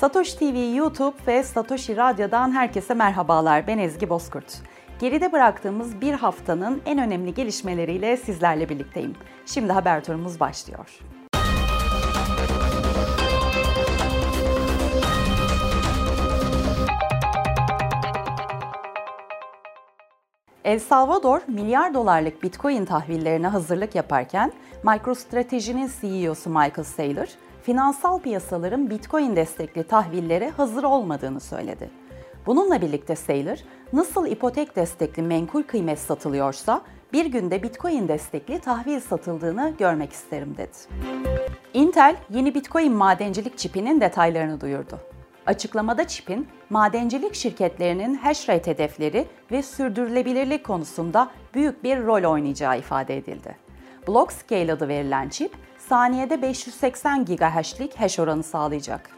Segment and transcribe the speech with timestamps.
[0.00, 3.66] Satoshi TV YouTube ve Satoshi Radyo'dan herkese merhabalar.
[3.66, 4.62] Ben Ezgi Bozkurt.
[4.98, 9.16] Geride bıraktığımız bir haftanın en önemli gelişmeleriyle sizlerle birlikteyim.
[9.46, 10.98] Şimdi haber turumuz başlıyor.
[20.64, 24.52] El Salvador milyar dolarlık Bitcoin tahvillerine hazırlık yaparken
[24.84, 27.28] MicroStrategy'nin CEO'su Michael Saylor,
[27.64, 31.90] finansal piyasaların Bitcoin destekli tahvillere hazır olmadığını söyledi.
[32.46, 33.58] Bununla birlikte Saylor,
[33.92, 36.82] nasıl ipotek destekli menkul kıymet satılıyorsa
[37.12, 40.70] bir günde Bitcoin destekli tahvil satıldığını görmek isterim dedi.
[41.74, 45.00] Intel yeni Bitcoin madencilik çipinin detaylarını duyurdu.
[45.46, 53.16] Açıklamada çipin madencilik şirketlerinin hash rate hedefleri ve sürdürülebilirlik konusunda büyük bir rol oynayacağı ifade
[53.16, 53.56] edildi.
[54.08, 55.52] Blockscale adı verilen çip,
[55.88, 59.10] saniyede 580 GHz'lik hash oranı sağlayacak.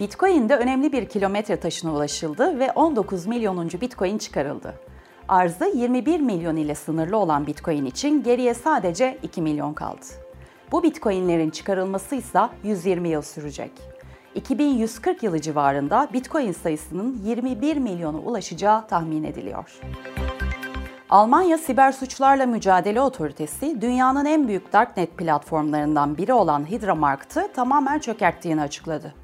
[0.00, 4.74] Bitcoin'de önemli bir kilometre taşına ulaşıldı ve 19 milyonuncu Bitcoin çıkarıldı.
[5.28, 10.06] Arzı 21 milyon ile sınırlı olan Bitcoin için geriye sadece 2 milyon kaldı.
[10.72, 13.72] Bu Bitcoin'lerin çıkarılması ise 120 yıl sürecek.
[14.34, 19.80] 2140 yılı civarında Bitcoin sayısının 21 milyona ulaşacağı tahmin ediliyor.
[21.10, 28.62] Almanya Siber Suçlarla Mücadele Otoritesi, dünyanın en büyük darknet platformlarından biri olan Hydramarkt'ı tamamen çökerttiğini
[28.62, 29.14] açıkladı.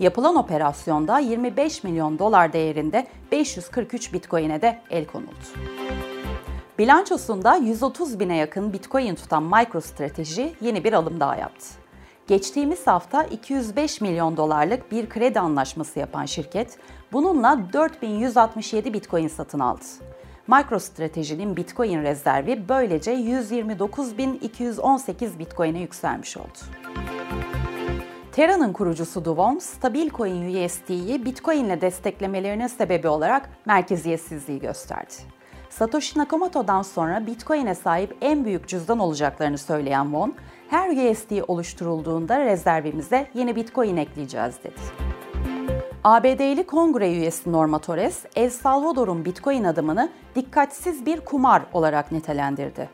[0.00, 5.34] Yapılan operasyonda 25 milyon dolar değerinde 543 Bitcoin'e de el konuldu.
[6.78, 11.66] Bilançosunda 130 bine yakın Bitcoin tutan MicroStrategy yeni bir alım daha yaptı.
[12.26, 16.78] Geçtiğimiz hafta 205 milyon dolarlık bir kredi anlaşması yapan şirket
[17.12, 19.84] bununla 4167 Bitcoin satın aldı.
[20.46, 26.58] MicroStrategy'nin Bitcoin rezervi böylece 129.218 Bitcoin'e yükselmiş oldu.
[28.32, 35.14] Terra'nın kurucusu Duvon, stabil coin USD'yi Bitcoin ile desteklemelerinin sebebi olarak merkeziyetsizliği gösterdi.
[35.70, 40.34] Satoshi Nakamoto'dan sonra Bitcoin'e sahip en büyük cüzdan olacaklarını söyleyen Won,
[40.68, 44.80] her USD oluşturulduğunda rezervimize yeni Bitcoin ekleyeceğiz dedi.
[46.06, 52.88] ABD'li kongre üyesi Norma Torres, El Salvador'un Bitcoin adımını dikkatsiz bir kumar olarak nitelendirdi.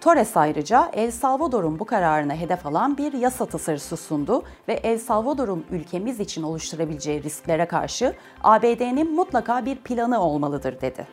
[0.00, 5.64] Torres ayrıca El Salvador'un bu kararına hedef alan bir yasa tasarısı sundu ve El Salvador'un
[5.70, 11.06] ülkemiz için oluşturabileceği risklere karşı ABD'nin mutlaka bir planı olmalıdır dedi.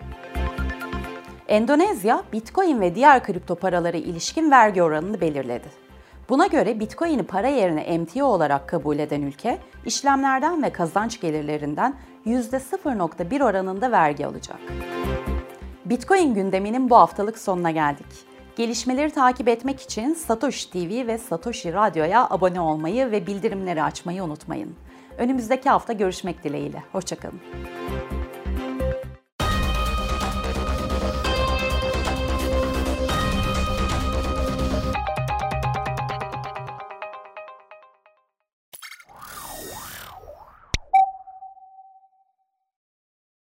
[1.47, 5.80] Endonezya, Bitcoin ve diğer kripto paralara ilişkin vergi oranını belirledi.
[6.31, 13.43] Buna göre Bitcoin'i para yerine MTO olarak kabul eden ülke, işlemlerden ve kazanç gelirlerinden %0.1
[13.43, 14.59] oranında vergi alacak.
[15.85, 18.05] Bitcoin gündeminin bu haftalık sonuna geldik.
[18.55, 24.75] Gelişmeleri takip etmek için Satoshi TV ve Satoshi Radyo'ya abone olmayı ve bildirimleri açmayı unutmayın.
[25.17, 26.83] Önümüzdeki hafta görüşmek dileğiyle.
[26.91, 27.39] Hoşçakalın.